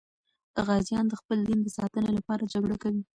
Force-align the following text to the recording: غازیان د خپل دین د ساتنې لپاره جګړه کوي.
غازیان 0.65 1.05
د 1.09 1.13
خپل 1.21 1.37
دین 1.47 1.59
د 1.63 1.67
ساتنې 1.77 2.11
لپاره 2.17 2.49
جګړه 2.53 2.77
کوي. 2.83 3.03